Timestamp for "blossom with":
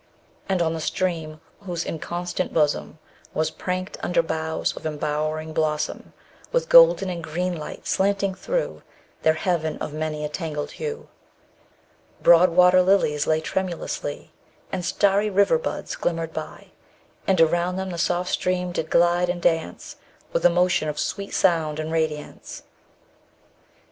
5.53-6.69